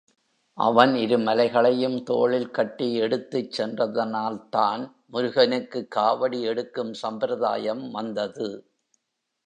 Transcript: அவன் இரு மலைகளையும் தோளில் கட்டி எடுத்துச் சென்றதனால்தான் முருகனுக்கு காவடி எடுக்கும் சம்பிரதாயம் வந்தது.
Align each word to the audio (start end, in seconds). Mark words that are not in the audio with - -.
அவன் 0.57 0.95
இரு 0.95 1.17
மலைகளையும் 1.17 2.03
தோளில் 2.03 2.51
கட்டி 2.51 2.95
எடுத்துச் 2.95 3.51
சென்றதனால்தான் 3.51 4.83
முருகனுக்கு 5.07 5.87
காவடி 5.95 6.41
எடுக்கும் 6.41 6.93
சம்பிரதாயம் 6.93 7.91
வந்தது. 7.91 8.49